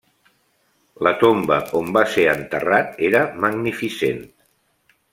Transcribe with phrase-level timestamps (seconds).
[1.07, 4.27] La tomba on va ser enterrat era magnificent.